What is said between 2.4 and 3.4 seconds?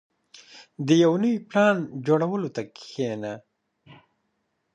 ته کښېنه.